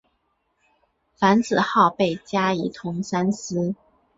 [1.15, 3.75] 樊子鹄被加仪同三司。